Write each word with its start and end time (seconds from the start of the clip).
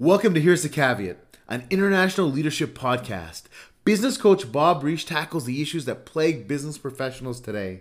Welcome 0.00 0.32
to 0.34 0.40
Here's 0.40 0.62
the 0.62 0.68
Caveat, 0.68 1.18
an 1.48 1.66
international 1.70 2.30
leadership 2.30 2.78
podcast. 2.78 3.46
Business 3.84 4.16
coach 4.16 4.52
Bob 4.52 4.84
Reich 4.84 5.04
tackles 5.04 5.44
the 5.44 5.60
issues 5.60 5.86
that 5.86 6.06
plague 6.06 6.46
business 6.46 6.78
professionals 6.78 7.40
today. 7.40 7.80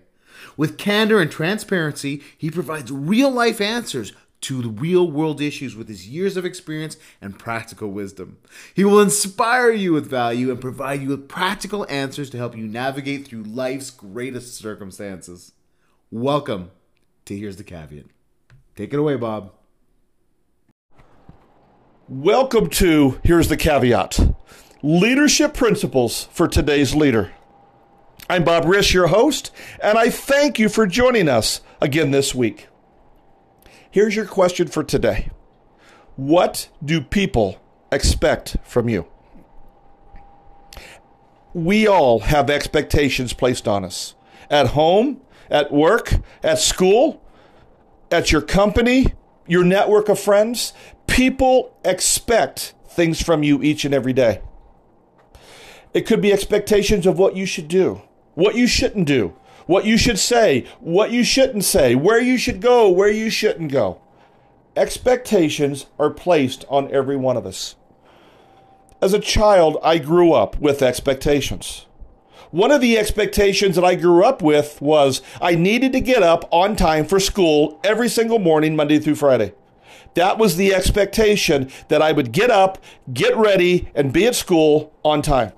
With 0.58 0.80
candor 0.80 1.22
and 1.22 1.30
transparency, 1.30 2.24
he 2.36 2.50
provides 2.50 2.92
real 2.92 3.30
life 3.30 3.62
answers 3.62 4.14
to 4.42 4.64
the 4.64 4.70
real 4.70 5.12
world 5.12 5.42
issues 5.42 5.76
with 5.76 5.88
his 5.88 6.10
years 6.10 6.38
of 6.38 6.44
experience 6.44 6.98
and 7.22 7.38
practical 7.38 7.92
wisdom. 7.92 8.38
He 8.74 8.84
will 8.84 9.00
inspire 9.00 9.70
you 9.70 9.94
with 9.94 10.10
value 10.10 10.50
and 10.50 10.60
provide 10.60 11.04
you 11.04 11.10
with 11.10 11.30
practical 11.30 11.86
answers 11.88 12.32
to 12.32 12.38
help 12.40 12.58
you 12.58 12.66
navigate 12.66 13.28
through 13.28 13.44
life's 13.44 13.92
greatest 13.92 14.56
circumstances. 14.56 15.52
Welcome 16.10 16.72
to 17.26 17.38
Here's 17.38 17.58
the 17.58 17.64
Caveat. 17.64 18.08
Take 18.76 18.92
it 18.92 19.00
away, 19.00 19.18
Bob. 19.18 19.54
Welcome 22.10 22.70
to 22.70 23.20
Here's 23.22 23.50
the 23.50 23.58
Caveat 23.58 24.34
Leadership 24.82 25.54
Principles 25.54 26.30
for 26.32 26.48
Today's 26.48 26.96
Leader. 26.96 27.34
I'm 28.30 28.46
Bob 28.46 28.64
Risch, 28.64 28.94
your 28.94 29.08
host, 29.08 29.52
and 29.84 29.98
I 29.98 30.10
thank 30.10 30.58
you 30.58 30.70
for 30.70 30.88
joining 30.88 31.28
us 31.28 31.60
again 31.82 32.12
this 32.12 32.34
week. 32.34 32.70
Here's 33.92 34.16
your 34.16 34.26
question 34.26 34.68
for 34.70 34.86
today 34.86 35.32
What 36.16 36.70
do 36.82 37.02
people 37.02 37.60
expect 37.92 38.56
from 38.64 38.88
you? 38.88 39.06
We 41.54 41.88
all 41.88 42.20
have 42.20 42.50
expectations 42.50 43.34
placed 43.34 43.68
on 43.68 43.84
us 43.84 44.16
at 44.50 44.68
home, 44.68 45.20
at 45.50 45.74
work, 45.74 46.14
at 46.42 46.60
school, 46.60 47.22
at 48.10 48.32
your 48.32 48.42
company, 48.42 49.08
your 49.46 49.66
network 49.66 50.08
of 50.08 50.18
friends. 50.18 50.72
People 51.18 51.76
expect 51.84 52.76
things 52.90 53.24
from 53.24 53.42
you 53.42 53.64
each 53.64 53.86
and 53.86 53.92
every 53.92 54.14
day. 54.14 54.40
It 55.92 56.06
could 56.06 56.22
be 56.22 56.32
expectations 56.32 57.08
of 57.08 57.18
what 57.18 57.36
you 57.36 57.48
should 57.48 57.68
do, 57.68 58.04
what 58.36 58.54
you 58.54 58.68
shouldn't 58.68 59.08
do, 59.08 59.34
what 59.66 59.84
you 59.84 59.98
should 59.98 60.20
say, 60.20 60.68
what 60.80 61.10
you 61.10 61.24
shouldn't 61.24 61.64
say, 61.64 61.96
where 61.96 62.22
you 62.22 62.38
should 62.38 62.62
go, 62.62 62.88
where 62.88 63.10
you 63.10 63.32
shouldn't 63.32 63.72
go. 63.72 64.00
Expectations 64.76 65.88
are 65.98 66.12
placed 66.12 66.66
on 66.70 66.94
every 66.94 67.18
one 67.18 67.36
of 67.36 67.48
us. 67.48 67.78
As 69.02 69.12
a 69.12 69.20
child, 69.20 69.78
I 69.82 69.98
grew 69.98 70.34
up 70.34 70.60
with 70.60 70.84
expectations. 70.84 71.88
One 72.52 72.70
of 72.70 72.80
the 72.80 72.96
expectations 72.96 73.76
that 73.76 73.84
I 73.84 73.96
grew 73.96 74.24
up 74.24 74.44
with 74.44 74.80
was 74.84 75.24
I 75.42 75.56
needed 75.56 75.94
to 75.94 76.00
get 76.00 76.22
up 76.22 76.48
on 76.52 76.76
time 76.76 77.06
for 77.06 77.20
school 77.20 77.80
every 77.84 78.08
single 78.08 78.38
morning, 78.38 78.76
Monday 78.76 79.00
through 79.00 79.16
Friday. 79.16 79.56
That 80.14 80.38
was 80.38 80.56
the 80.56 80.74
expectation 80.74 81.70
that 81.90 82.02
I 82.02 82.12
would 82.12 82.32
get 82.32 82.50
up, 82.50 82.78
get 83.14 83.36
ready, 83.36 83.90
and 83.94 84.14
be 84.14 84.26
at 84.26 84.36
school 84.36 84.94
on 85.04 85.22
time. 85.22 85.52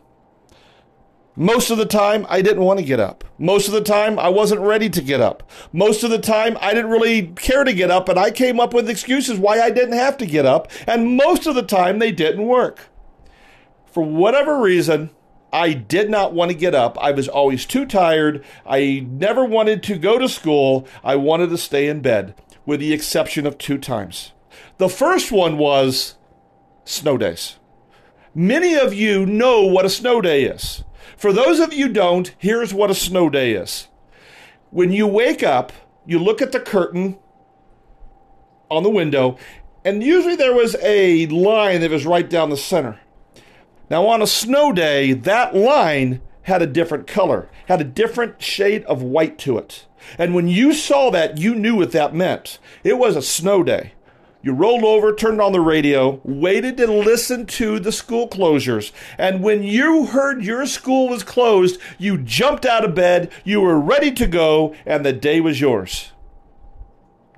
Most 1.36 1.70
of 1.70 1.78
the 1.78 1.86
time, 1.86 2.26
I 2.28 2.42
didn't 2.42 2.64
want 2.66 2.80
to 2.80 2.86
get 2.86 3.00
up. 3.00 3.24
Most 3.38 3.68
of 3.68 3.74
the 3.74 3.82
time, 3.82 4.20
I 4.20 4.28
wasn't 4.28 4.60
ready 4.60 4.90
to 4.90 5.02
get 5.02 5.22
up. 5.22 5.50
Most 5.72 6.04
of 6.04 6.10
the 6.10 6.20
time, 6.20 6.58
I 6.60 6.74
didn't 6.74 6.92
really 6.92 7.28
care 7.28 7.64
to 7.64 7.72
get 7.72 7.90
up, 7.90 8.10
and 8.10 8.20
I 8.20 8.30
came 8.30 8.60
up 8.60 8.74
with 8.74 8.90
excuses 8.90 9.40
why 9.40 9.62
I 9.62 9.70
didn't 9.70 9.98
have 9.98 10.18
to 10.18 10.26
get 10.26 10.46
up. 10.46 10.70
And 10.86 11.16
most 11.16 11.48
of 11.48 11.56
the 11.56 11.64
time, 11.64 12.00
they 12.00 12.12
didn't 12.12 12.46
work. 12.46 12.90
For 13.86 14.04
whatever 14.04 14.60
reason, 14.60 15.12
I 15.52 15.74
did 15.74 16.10
not 16.10 16.34
want 16.34 16.52
to 16.52 16.58
get 16.58 16.76
up. 16.76 16.98
I 17.02 17.12
was 17.12 17.28
always 17.28 17.66
too 17.66 17.86
tired. 17.86 18.44
I 18.66 19.08
never 19.10 19.44
wanted 19.46 19.82
to 19.84 19.98
go 19.98 20.20
to 20.20 20.30
school. 20.30 20.88
I 21.04 21.16
wanted 21.16 21.50
to 21.52 21.58
stay 21.58 21.88
in 21.88 22.02
bed, 22.02 22.36
with 22.70 22.80
the 22.80 22.94
exception 22.94 23.48
of 23.48 23.58
two 23.58 23.80
times. 23.80 24.32
The 24.78 24.90
first 24.90 25.32
one 25.32 25.58
was 25.58 26.14
snow 26.86 27.18
days. 27.18 27.58
Many 28.36 28.76
of 28.76 28.94
you 28.94 29.26
know 29.26 29.64
what 29.64 29.86
a 29.86 29.90
snow 29.90 30.22
day 30.22 30.44
is. 30.44 30.84
For 31.18 31.34
those 31.34 31.60
of 31.60 31.74
you 31.74 31.90
don't, 31.90 32.32
here's 32.38 32.72
what 32.72 32.92
a 32.92 32.96
snow 32.96 33.28
day 33.28 33.54
is. 33.54 33.88
When 34.70 34.92
you 34.92 35.08
wake 35.08 35.42
up, 35.42 35.74
you 36.06 36.20
look 36.20 36.44
at 36.44 36.52
the 36.52 36.60
curtain 36.60 37.18
on 38.70 38.84
the 38.84 38.90
window, 38.92 39.40
and 39.84 40.04
usually 40.04 40.36
there 40.36 40.54
was 40.54 40.76
a 40.84 41.26
line 41.26 41.82
that 41.82 41.90
was 41.90 42.06
right 42.06 42.30
down 42.30 42.52
the 42.52 42.56
center. 42.56 43.00
Now, 43.90 44.06
on 44.06 44.22
a 44.22 44.28
snow 44.28 44.72
day, 44.72 45.14
that 45.14 45.56
line 45.56 46.22
had 46.50 46.62
a 46.62 46.68
different 46.68 47.08
color, 47.08 47.50
had 47.68 47.80
a 47.80 47.86
different 47.86 48.42
shade 48.42 48.84
of 48.84 49.02
white 49.02 49.38
to 49.40 49.58
it. 49.58 49.86
And 50.18 50.36
when 50.36 50.48
you 50.48 50.74
saw 50.74 51.10
that, 51.12 51.38
you 51.38 51.56
knew 51.56 51.76
what 51.76 51.92
that 51.94 52.14
meant. 52.14 52.60
It 52.84 52.98
was 52.98 53.16
a 53.16 53.22
snow 53.22 53.64
day. 53.64 53.94
You 54.42 54.54
rolled 54.54 54.86
over, 54.86 55.14
turned 55.14 55.42
on 55.42 55.52
the 55.52 55.60
radio, 55.60 56.22
waited 56.24 56.78
to 56.78 56.88
listen 56.88 57.46
to 57.48 57.80
the 57.80 57.92
school 57.92 58.28
closures. 58.28 58.94
And 59.18 59.44
when 59.44 59.64
you 59.64 60.08
heard 60.08 60.44
your 60.44 60.66
school 60.66 61.10
was 61.10 61.24
closed, 61.24 61.78
you 61.98 62.18
jumped 62.18 62.66
out 62.66 62.86
of 62.86 62.96
bed, 62.96 63.32
you 63.44 63.60
were 63.60 63.80
ready 63.80 64.12
to 64.14 64.28
go, 64.28 64.74
and 64.86 65.06
the 65.06 65.12
day 65.12 65.42
was 65.42 65.60
yours. 65.60 66.14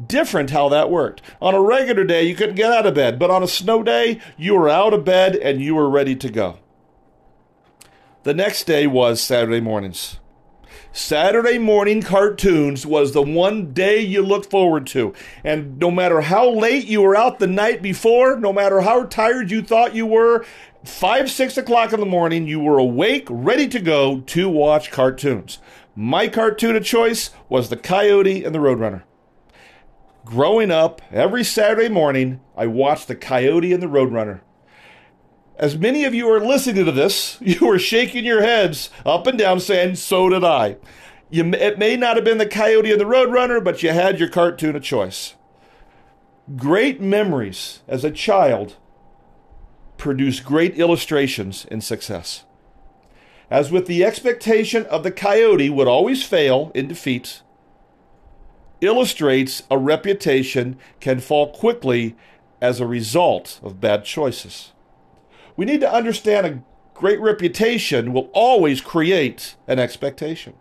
Different 0.05 0.51
how 0.51 0.69
that 0.69 0.91
worked. 0.91 1.23
On 1.41 1.55
a 1.55 1.61
regular 1.61 2.03
day, 2.03 2.23
you 2.23 2.35
couldn't 2.35 2.55
get 2.55 2.71
out 2.71 2.85
of 2.85 2.93
bed, 2.93 3.17
but 3.17 3.31
on 3.31 3.43
a 3.43 3.47
snow 3.47 3.81
day, 3.81 4.19
you 4.37 4.53
were 4.53 4.69
out 4.69 4.93
of 4.93 5.03
bed 5.03 5.35
and 5.35 5.59
you 5.59 5.75
were 5.75 5.89
ready 5.89 6.15
to 6.15 6.29
go. 6.29 6.59
The 8.23 8.35
next 8.35 8.65
day 8.65 8.85
was 8.85 9.19
Saturday 9.19 9.61
mornings. 9.61 10.19
Saturday 10.91 11.57
morning 11.57 12.03
cartoons 12.03 12.85
was 12.85 13.13
the 13.13 13.21
one 13.23 13.73
day 13.73 13.99
you 13.99 14.21
looked 14.21 14.51
forward 14.51 14.85
to. 14.87 15.15
And 15.43 15.79
no 15.79 15.89
matter 15.89 16.21
how 16.21 16.47
late 16.47 16.85
you 16.85 17.01
were 17.01 17.15
out 17.15 17.39
the 17.39 17.47
night 17.47 17.81
before, 17.81 18.37
no 18.37 18.53
matter 18.53 18.81
how 18.81 19.05
tired 19.05 19.49
you 19.49 19.63
thought 19.63 19.95
you 19.95 20.05
were, 20.05 20.45
five, 20.83 21.31
six 21.31 21.57
o'clock 21.57 21.93
in 21.93 21.99
the 21.99 22.05
morning, 22.05 22.45
you 22.45 22.59
were 22.59 22.77
awake, 22.77 23.25
ready 23.27 23.67
to 23.69 23.79
go 23.79 24.21
to 24.21 24.47
watch 24.47 24.91
cartoons. 24.91 25.57
My 25.95 26.27
cartoon 26.27 26.75
of 26.75 26.85
choice 26.85 27.31
was 27.49 27.69
The 27.69 27.77
Coyote 27.77 28.43
and 28.43 28.53
the 28.53 28.59
Roadrunner. 28.59 29.01
Growing 30.25 30.69
up, 30.69 31.01
every 31.11 31.43
Saturday 31.43 31.89
morning, 31.89 32.39
I 32.55 32.67
watched 32.67 33.07
The 33.07 33.15
Coyote 33.15 33.73
and 33.73 33.81
the 33.81 33.87
Roadrunner. 33.87 34.41
As 35.57 35.77
many 35.77 36.05
of 36.05 36.13
you 36.13 36.27
are 36.29 36.39
listening 36.39 36.85
to 36.85 36.91
this, 36.91 37.37
you 37.41 37.69
are 37.69 37.79
shaking 37.79 38.25
your 38.25 38.41
heads 38.41 38.89
up 39.05 39.27
and 39.27 39.37
down 39.37 39.59
saying, 39.59 39.95
So 39.95 40.29
did 40.29 40.43
I. 40.43 40.77
You, 41.29 41.45
it 41.53 41.79
may 41.79 41.95
not 41.95 42.17
have 42.17 42.25
been 42.25 42.39
the 42.39 42.45
Coyote 42.45 42.91
and 42.91 42.99
the 42.99 43.05
Roadrunner, 43.05 43.63
but 43.63 43.81
you 43.81 43.89
had 43.91 44.19
your 44.19 44.27
cartoon 44.27 44.75
of 44.75 44.83
choice. 44.83 45.35
Great 46.57 46.99
memories 46.99 47.79
as 47.87 48.03
a 48.03 48.11
child 48.11 48.75
produce 49.97 50.39
great 50.39 50.77
illustrations 50.77 51.65
in 51.65 51.79
success. 51.79 52.43
As 53.49 53.71
with 53.71 53.85
the 53.85 54.03
expectation 54.03 54.85
of 54.87 55.03
the 55.03 55.11
coyote 55.11 55.69
would 55.69 55.87
always 55.87 56.23
fail 56.23 56.71
in 56.73 56.87
defeat, 56.87 57.41
illustrates 58.81 59.63
a 59.69 59.77
reputation 59.77 60.77
can 60.99 61.19
fall 61.19 61.51
quickly 61.53 62.15
as 62.61 62.79
a 62.79 62.87
result 62.87 63.59
of 63.61 63.79
bad 63.79 64.03
choices. 64.03 64.71
We 65.61 65.65
need 65.65 65.81
to 65.81 65.93
understand 65.93 66.47
a 66.47 66.63
great 66.95 67.19
reputation 67.19 68.13
will 68.13 68.31
always 68.33 68.81
create 68.81 69.57
an 69.67 69.77
expectation. 69.77 70.55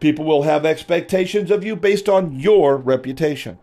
People 0.00 0.24
will 0.24 0.42
have 0.42 0.66
expectations 0.66 1.48
of 1.48 1.62
you 1.62 1.76
based 1.76 2.08
on 2.08 2.32
your 2.32 2.76
reputation. 2.76 3.60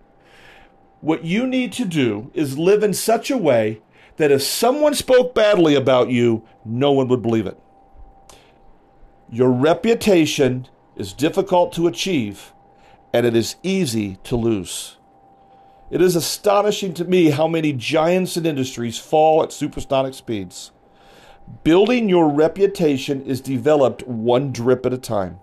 What 1.01 1.25
you 1.25 1.45
need 1.45 1.73
to 1.73 1.83
do 1.83 2.31
is 2.33 2.57
live 2.57 2.81
in 2.81 2.93
such 2.93 3.29
a 3.29 3.37
way 3.37 3.81
that 4.15 4.31
if 4.31 4.41
someone 4.41 4.93
spoke 4.93 5.35
badly 5.35 5.75
about 5.75 6.09
you, 6.09 6.47
no 6.63 6.93
one 6.93 7.09
would 7.09 7.21
believe 7.21 7.45
it. 7.45 7.59
Your 9.29 9.51
reputation 9.51 10.69
is 10.95 11.11
difficult 11.11 11.73
to 11.73 11.87
achieve 11.87 12.53
and 13.11 13.25
it 13.25 13.35
is 13.35 13.57
easy 13.63 14.15
to 14.23 14.37
lose. 14.37 14.95
It 15.93 16.01
is 16.01 16.15
astonishing 16.15 16.95
to 16.95 17.05
me 17.05 17.29
how 17.29 17.47
many 17.47 17.71
giants 17.71 18.35
in 18.35 18.47
industries 18.47 18.97
fall 18.97 19.43
at 19.43 19.51
supersonic 19.51 20.15
speeds. 20.15 20.71
Building 21.63 22.09
your 22.09 22.29
reputation 22.29 23.21
is 23.21 23.39
developed 23.39 24.07
one 24.07 24.51
drip 24.51 24.87
at 24.87 24.93
a 24.93 24.97
time. 24.97 25.37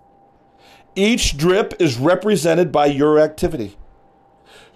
Each 0.93 1.37
drip 1.37 1.75
is 1.79 1.97
represented 1.97 2.69
by 2.69 2.87
your 2.87 3.17
activity. 3.17 3.77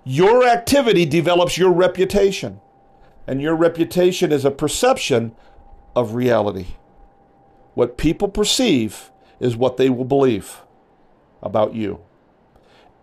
Your 0.06 0.48
activity 0.48 1.06
develops 1.06 1.57
your 1.57 1.74
reputation, 1.74 2.62
and 3.27 3.42
your 3.42 3.54
reputation 3.54 4.31
is 4.31 4.45
a 4.45 4.51
perception 4.51 5.33
of 5.94 6.16
reality. 6.16 6.68
What 7.74 7.98
people 7.98 8.30
perceive 8.30 9.12
is 9.42 9.57
what 9.57 9.75
they 9.75 9.89
will 9.89 10.06
believe 10.06 10.62
about 11.44 11.75
you 11.75 12.05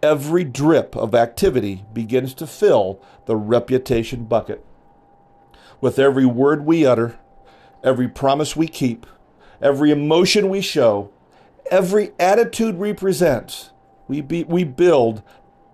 every 0.02 0.44
drip 0.44 0.96
of 0.96 1.14
activity 1.14 1.84
begins 1.92 2.34
to 2.34 2.46
fill 2.46 3.00
the 3.26 3.36
reputation 3.36 4.24
bucket. 4.24 4.64
With 5.80 5.98
every 5.98 6.26
word 6.26 6.66
we 6.66 6.84
utter, 6.84 7.18
every 7.84 8.08
promise 8.08 8.56
we 8.56 8.66
keep, 8.66 9.06
every 9.60 9.90
emotion 9.90 10.48
we 10.48 10.60
show, 10.60 11.10
every 11.70 12.12
attitude 12.18 12.76
we 12.76 12.92
present, 12.92 13.70
we, 14.08 14.20
be, 14.20 14.44
we 14.44 14.64
build 14.64 15.22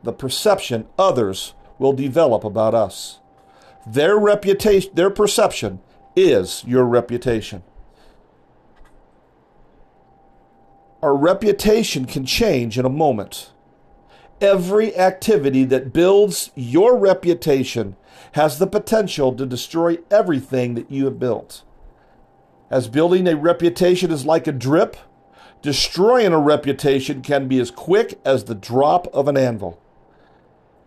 the 0.03 0.13
perception 0.13 0.87
others 0.99 1.55
will 1.79 1.93
develop 1.93 2.45
about 2.45 2.75
us. 2.75 3.21
Their 3.87 4.19
reputation, 4.19 4.91
their 4.95 5.11
perception 5.11 5.81
is 6.15 6.63
your 6.67 6.85
reputation. 6.85 7.63
Our 11.03 11.17
reputation 11.17 12.05
can 12.05 12.27
change 12.27 12.79
in 12.79 12.85
a 12.85 12.91
moment. 12.91 13.53
Every 14.40 14.96
activity 14.96 15.64
that 15.64 15.93
builds 15.93 16.52
your 16.55 16.96
reputation 16.96 17.96
has 18.32 18.58
the 18.58 18.67
potential 18.67 19.35
to 19.35 19.44
destroy 19.44 19.99
everything 20.11 20.75
that 20.75 20.90
you 20.90 21.06
have 21.06 21.19
built. 21.19 21.64
As 22.70 22.87
building 22.87 23.26
a 23.26 23.35
reputation 23.35 24.11
is 24.12 24.26
like 24.26 24.46
a 24.46 24.52
drip, 24.52 24.96
destroying 25.62 26.32
a 26.32 26.38
reputation 26.38 27.23
can 27.23 27.49
be 27.49 27.58
as 27.58 27.70
quick 27.70 28.20
as 28.25 28.44
the 28.44 28.55
drop 28.55 29.08
of 29.08 29.26
an 29.26 29.37
anvil. 29.37 29.81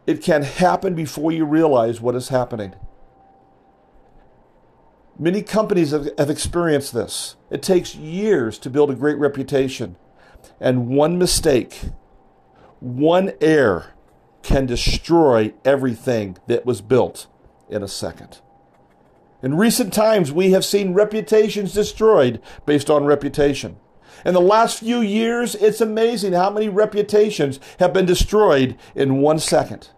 It 0.08 0.22
can 0.22 0.44
happen 0.44 0.96
before 0.96 1.32
you 1.32 1.46
realize 1.46 2.00
what 2.00 2.16
is 2.16 2.30
happening. 2.30 2.74
Many 5.20 5.42
companies 5.42 5.92
have, 5.92 6.10
have 6.18 6.30
experienced 6.30 6.94
this. 6.94 7.36
It 7.50 7.62
takes 7.62 7.96
years 7.96 8.58
to 8.60 8.70
build 8.70 8.90
a 8.90 8.96
great 8.96 9.18
reputation, 9.18 9.98
and 10.60 10.88
one 10.88 11.18
mistake, 11.20 11.82
one 12.82 13.32
error 13.40 13.94
can 14.42 14.66
destroy 14.66 15.54
everything 15.64 16.38
that 16.48 16.66
was 16.66 16.82
built 16.82 17.28
in 17.70 17.84
a 17.84 17.88
second. 17.88 18.42
In 19.44 19.56
recent 19.56 19.94
times, 19.94 20.32
we 20.32 20.52
have 20.52 20.66
seen 20.66 20.94
reputations 20.94 21.74
destroyed 21.74 22.42
based 22.66 22.90
on 22.90 23.06
reputation. 23.06 23.78
In 24.26 24.34
the 24.34 24.42
last 24.42 24.80
few 24.80 25.00
years, 25.00 25.56
it's 25.56 25.80
amazing 25.80 26.34
how 26.34 26.50
many 26.50 26.70
reputations 26.70 27.60
have 27.80 27.94
been 27.94 28.06
destroyed 28.06 28.78
in 28.94 29.22
one 29.22 29.40
second. 29.40 29.90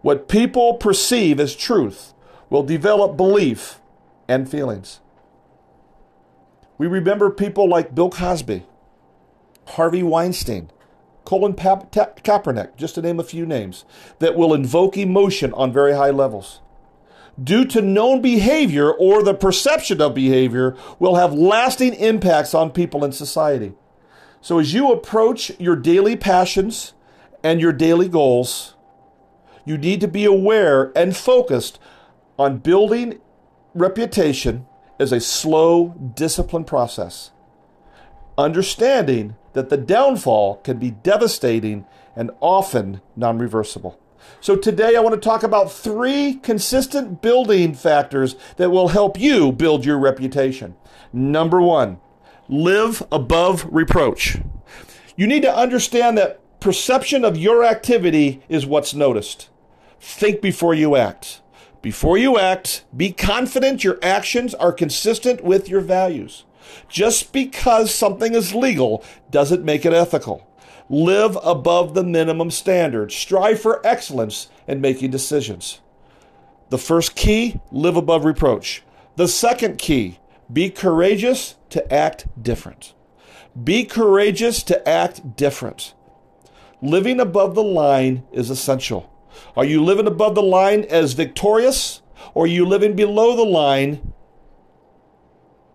What 0.00 0.28
people 0.28 0.74
perceive 0.74 1.38
as 1.38 1.54
truth 1.54 2.14
will 2.48 2.62
develop 2.62 3.16
belief 3.16 3.80
and 4.28 4.48
feelings. 4.48 5.00
We 6.78 6.86
remember 6.86 7.30
people 7.30 7.68
like 7.68 7.94
Bill 7.94 8.10
Cosby, 8.10 8.64
Harvey 9.66 10.02
Weinstein, 10.02 10.70
Colin 11.28 11.52
pa- 11.52 11.84
Ta- 11.90 12.14
Kaepernick, 12.24 12.74
just 12.76 12.94
to 12.94 13.02
name 13.02 13.20
a 13.20 13.22
few 13.22 13.44
names, 13.44 13.84
that 14.18 14.34
will 14.34 14.54
invoke 14.54 14.96
emotion 14.96 15.52
on 15.52 15.70
very 15.70 15.92
high 15.92 16.08
levels. 16.08 16.62
Due 17.40 17.66
to 17.66 17.82
known 17.82 18.22
behavior 18.22 18.90
or 18.90 19.22
the 19.22 19.34
perception 19.34 20.00
of 20.00 20.14
behavior, 20.14 20.74
will 20.98 21.16
have 21.16 21.34
lasting 21.34 21.92
impacts 21.92 22.54
on 22.54 22.70
people 22.70 23.04
in 23.04 23.12
society. 23.12 23.74
So, 24.40 24.58
as 24.58 24.72
you 24.72 24.90
approach 24.90 25.52
your 25.60 25.76
daily 25.76 26.16
passions 26.16 26.94
and 27.44 27.60
your 27.60 27.74
daily 27.74 28.08
goals, 28.08 28.74
you 29.66 29.76
need 29.76 30.00
to 30.00 30.08
be 30.08 30.24
aware 30.24 30.92
and 30.96 31.14
focused 31.14 31.78
on 32.38 32.56
building 32.56 33.20
reputation 33.74 34.66
as 34.98 35.12
a 35.12 35.20
slow, 35.20 35.88
disciplined 36.14 36.66
process. 36.66 37.32
Understanding 38.38 39.36
that 39.58 39.70
the 39.70 39.76
downfall 39.76 40.58
can 40.58 40.78
be 40.78 40.92
devastating 40.92 41.84
and 42.14 42.30
often 42.40 43.00
non 43.16 43.38
reversible. 43.38 43.98
So, 44.40 44.54
today 44.54 44.94
I 44.94 45.00
want 45.00 45.16
to 45.16 45.20
talk 45.20 45.42
about 45.42 45.72
three 45.72 46.34
consistent 46.34 47.20
building 47.20 47.74
factors 47.74 48.36
that 48.56 48.70
will 48.70 48.88
help 48.88 49.18
you 49.18 49.50
build 49.50 49.84
your 49.84 49.98
reputation. 49.98 50.76
Number 51.12 51.60
one, 51.60 51.98
live 52.48 53.02
above 53.10 53.66
reproach. 53.68 54.38
You 55.16 55.26
need 55.26 55.42
to 55.42 55.52
understand 55.52 56.16
that 56.18 56.40
perception 56.60 57.24
of 57.24 57.36
your 57.36 57.64
activity 57.64 58.40
is 58.48 58.64
what's 58.64 58.94
noticed. 58.94 59.48
Think 59.98 60.40
before 60.40 60.74
you 60.74 60.94
act. 60.94 61.40
Before 61.82 62.16
you 62.16 62.38
act, 62.38 62.84
be 62.96 63.10
confident 63.10 63.82
your 63.82 63.98
actions 64.04 64.54
are 64.54 64.72
consistent 64.72 65.42
with 65.42 65.68
your 65.68 65.80
values. 65.80 66.44
Just 66.88 67.32
because 67.32 67.94
something 67.94 68.34
is 68.34 68.54
legal 68.54 69.04
doesn't 69.30 69.64
make 69.64 69.84
it 69.84 69.92
ethical. 69.92 70.46
Live 70.88 71.36
above 71.42 71.94
the 71.94 72.04
minimum 72.04 72.50
standard. 72.50 73.12
Strive 73.12 73.60
for 73.60 73.86
excellence 73.86 74.48
in 74.66 74.80
making 74.80 75.10
decisions. 75.10 75.80
The 76.70 76.78
first 76.78 77.14
key, 77.14 77.60
live 77.70 77.96
above 77.96 78.24
reproach. 78.24 78.82
The 79.16 79.28
second 79.28 79.78
key, 79.78 80.18
be 80.50 80.70
courageous 80.70 81.56
to 81.70 81.92
act 81.92 82.26
different. 82.42 82.94
Be 83.62 83.84
courageous 83.84 84.62
to 84.64 84.88
act 84.88 85.36
different. 85.36 85.94
Living 86.80 87.20
above 87.20 87.54
the 87.54 87.62
line 87.62 88.22
is 88.32 88.50
essential. 88.50 89.12
Are 89.56 89.64
you 89.64 89.82
living 89.82 90.06
above 90.06 90.34
the 90.34 90.42
line 90.42 90.84
as 90.84 91.12
victorious, 91.12 92.02
or 92.34 92.44
are 92.44 92.48
you 92.48 92.64
living 92.64 92.94
below 92.94 93.34
the 93.34 93.44
line 93.44 94.12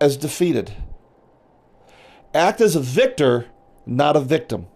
as 0.04 0.18
defeated? 0.18 0.74
Act 2.34 2.60
as 2.60 2.76
a 2.76 2.80
victor, 2.80 3.46
not 3.86 4.16
a 4.16 4.20
victim. 4.20 4.66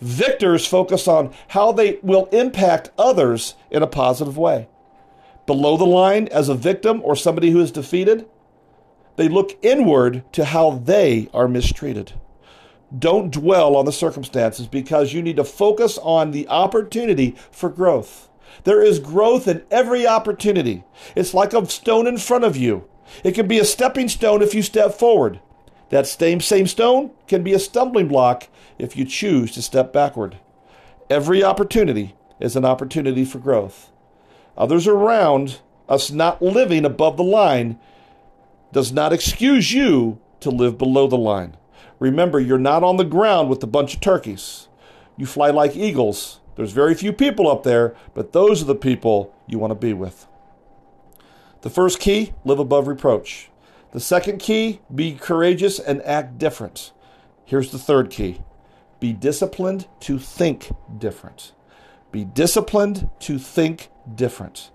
Victors 0.00 0.66
focus 0.66 1.06
on 1.06 1.32
how 1.48 1.70
they 1.70 2.00
will 2.02 2.26
impact 2.26 2.90
others 2.98 3.54
in 3.70 3.84
a 3.84 3.86
positive 3.86 4.36
way. 4.36 4.68
Below 5.46 5.76
the 5.76 5.86
line, 5.86 6.26
as 6.28 6.48
a 6.48 6.56
victim 6.56 7.00
or 7.04 7.14
somebody 7.14 7.50
who 7.50 7.60
is 7.60 7.70
defeated, 7.70 8.26
they 9.14 9.28
look 9.28 9.56
inward 9.62 10.24
to 10.32 10.44
how 10.44 10.72
they 10.72 11.28
are 11.32 11.46
mistreated. 11.46 12.14
Don't 12.96 13.30
dwell 13.30 13.76
on 13.76 13.84
the 13.84 13.92
circumstances 13.92 14.66
because 14.66 15.12
you 15.12 15.22
need 15.22 15.36
to 15.36 15.44
focus 15.44 15.98
on 15.98 16.32
the 16.32 16.48
opportunity 16.48 17.36
for 17.52 17.68
growth. 17.68 18.28
There 18.64 18.82
is 18.82 18.98
growth 18.98 19.46
in 19.46 19.62
every 19.70 20.04
opportunity. 20.04 20.82
It's 21.14 21.34
like 21.34 21.52
a 21.52 21.64
stone 21.66 22.08
in 22.08 22.18
front 22.18 22.44
of 22.44 22.56
you. 22.56 22.88
It 23.22 23.32
can 23.32 23.46
be 23.46 23.58
a 23.58 23.64
stepping 23.64 24.08
stone 24.08 24.42
if 24.42 24.54
you 24.54 24.62
step 24.62 24.94
forward. 24.94 25.40
That 25.90 26.06
same, 26.06 26.40
same 26.40 26.66
stone 26.66 27.10
can 27.28 27.42
be 27.42 27.52
a 27.52 27.58
stumbling 27.58 28.08
block 28.08 28.48
if 28.78 28.96
you 28.96 29.04
choose 29.04 29.52
to 29.52 29.62
step 29.62 29.92
backward. 29.92 30.38
Every 31.10 31.44
opportunity 31.44 32.14
is 32.40 32.56
an 32.56 32.64
opportunity 32.64 33.24
for 33.24 33.38
growth. 33.38 33.90
Others 34.56 34.86
around 34.86 35.60
us 35.88 36.10
not 36.10 36.40
living 36.42 36.84
above 36.84 37.16
the 37.16 37.24
line 37.24 37.78
does 38.72 38.92
not 38.92 39.12
excuse 39.12 39.72
you 39.72 40.18
to 40.40 40.50
live 40.50 40.78
below 40.78 41.06
the 41.06 41.18
line. 41.18 41.56
Remember, 41.98 42.40
you're 42.40 42.58
not 42.58 42.82
on 42.82 42.96
the 42.96 43.04
ground 43.04 43.48
with 43.48 43.62
a 43.62 43.68
bunch 43.68 43.94
of 43.94 44.00
turkeys. 44.00 44.68
You 45.16 45.26
fly 45.26 45.50
like 45.50 45.76
eagles. 45.76 46.40
There's 46.56 46.72
very 46.72 46.94
few 46.94 47.12
people 47.12 47.48
up 47.50 47.62
there, 47.62 47.94
but 48.14 48.32
those 48.32 48.62
are 48.62 48.66
the 48.66 48.74
people 48.74 49.34
you 49.46 49.58
want 49.58 49.70
to 49.70 49.74
be 49.76 49.92
with. 49.92 50.26
The 51.64 51.70
first 51.70 51.98
key 51.98 52.34
live 52.44 52.58
above 52.58 52.86
reproach. 52.86 53.48
The 53.92 53.98
second 53.98 54.38
key 54.38 54.82
be 54.94 55.14
courageous 55.14 55.78
and 55.78 56.02
act 56.02 56.36
different. 56.36 56.92
Here's 57.46 57.72
the 57.72 57.78
third 57.78 58.10
key 58.10 58.42
be 59.00 59.14
disciplined 59.14 59.88
to 60.00 60.18
think 60.18 60.70
different. 60.98 61.52
Be 62.12 62.22
disciplined 62.22 63.08
to 63.20 63.38
think 63.38 63.88
different. 64.14 64.70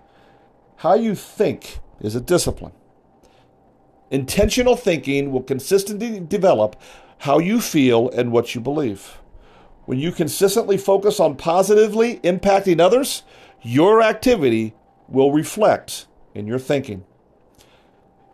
How 0.77 0.96
you 0.96 1.13
think 1.13 1.79
is 2.01 2.15
a 2.15 2.22
discipline. 2.22 2.74
Intentional 4.10 4.75
thinking 4.75 5.31
will 5.31 5.43
consistently 5.43 6.19
develop 6.19 6.75
how 7.19 7.38
you 7.38 7.62
feel 7.62 8.10
and 8.10 8.31
what 8.31 8.55
you 8.55 8.62
believe. 8.62 9.19
When 9.86 10.00
you 10.00 10.12
consistently 10.12 10.79
focus 10.79 11.19
on 11.19 11.36
positively 11.36 12.17
impacting 12.24 12.81
others, 12.81 13.22
your 13.62 14.01
activity 14.01 14.74
will 15.08 15.31
reflect 15.31 16.08
in 16.39 16.48
your 16.48 16.58
thinking. 16.58 17.03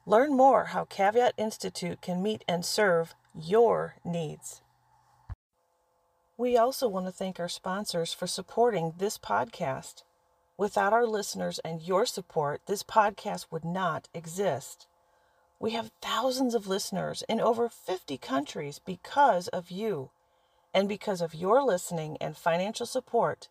Learn 0.05 0.35
more 0.35 0.65
how 0.65 0.85
Caveat 0.85 1.33
Institute 1.37 2.01
can 2.01 2.21
meet 2.21 2.43
and 2.47 2.65
serve 2.65 3.15
your 3.33 3.95
needs. 4.03 4.61
We 6.37 6.57
also 6.57 6.87
want 6.87 7.05
to 7.05 7.11
thank 7.11 7.39
our 7.39 7.47
sponsors 7.47 8.13
for 8.13 8.27
supporting 8.27 8.93
this 8.97 9.17
podcast. 9.17 10.03
Without 10.57 10.93
our 10.93 11.05
listeners 11.05 11.59
and 11.59 11.81
your 11.81 12.05
support, 12.05 12.61
this 12.67 12.83
podcast 12.83 13.47
would 13.49 13.65
not 13.65 14.07
exist. 14.13 14.85
We 15.59 15.71
have 15.71 15.91
thousands 16.01 16.53
of 16.53 16.67
listeners 16.67 17.23
in 17.27 17.39
over 17.39 17.69
50 17.69 18.17
countries 18.17 18.79
because 18.79 19.47
of 19.47 19.71
you. 19.71 20.11
And 20.73 20.87
because 20.87 21.21
of 21.21 21.33
your 21.33 21.63
listening 21.63 22.17
and 22.19 22.37
financial 22.37 22.85
support, 22.85 23.47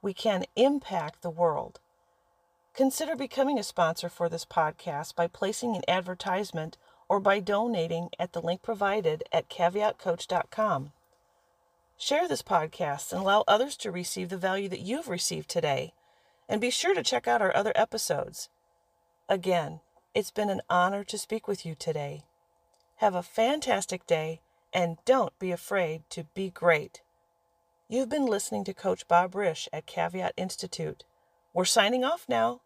we 0.00 0.14
can 0.14 0.44
impact 0.56 1.22
the 1.22 1.30
world. 1.30 1.80
Consider 2.74 3.16
becoming 3.16 3.58
a 3.58 3.62
sponsor 3.62 4.08
for 4.08 4.28
this 4.28 4.44
podcast 4.44 5.14
by 5.14 5.26
placing 5.26 5.74
an 5.74 5.82
advertisement 5.88 6.76
or 7.08 7.20
by 7.20 7.40
donating 7.40 8.10
at 8.18 8.32
the 8.32 8.40
link 8.40 8.62
provided 8.62 9.24
at 9.32 9.48
caveatcoach.com. 9.48 10.92
Share 11.98 12.28
this 12.28 12.42
podcast 12.42 13.12
and 13.12 13.20
allow 13.20 13.44
others 13.48 13.76
to 13.78 13.90
receive 13.90 14.28
the 14.28 14.36
value 14.36 14.68
that 14.68 14.80
you've 14.80 15.08
received 15.08 15.48
today. 15.48 15.92
And 16.48 16.60
be 16.60 16.70
sure 16.70 16.94
to 16.94 17.02
check 17.02 17.26
out 17.26 17.42
our 17.42 17.54
other 17.54 17.72
episodes. 17.74 18.48
Again, 19.28 19.80
it's 20.14 20.30
been 20.30 20.50
an 20.50 20.62
honor 20.70 21.04
to 21.04 21.18
speak 21.18 21.48
with 21.48 21.66
you 21.66 21.74
today. 21.74 22.22
Have 22.96 23.14
a 23.14 23.22
fantastic 23.22 24.06
day 24.06 24.40
and 24.72 24.98
don't 25.04 25.36
be 25.38 25.50
afraid 25.50 26.02
to 26.10 26.24
be 26.34 26.50
great. 26.50 27.00
You've 27.88 28.08
been 28.08 28.26
listening 28.26 28.64
to 28.64 28.74
Coach 28.74 29.06
Bob 29.08 29.32
Risch 29.32 29.68
at 29.72 29.86
Caveat 29.86 30.32
Institute. 30.36 31.04
We're 31.52 31.64
signing 31.64 32.04
off 32.04 32.26
now. 32.28 32.60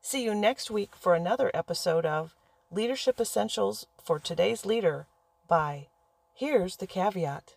See 0.00 0.24
you 0.24 0.34
next 0.34 0.70
week 0.70 0.94
for 0.94 1.14
another 1.14 1.50
episode 1.54 2.04
of 2.04 2.34
Leadership 2.70 3.20
Essentials 3.20 3.86
for 4.02 4.18
Today's 4.18 4.66
Leader 4.66 5.06
by 5.48 5.88
Here's 6.34 6.76
the 6.76 6.86
Caveat. 6.86 7.54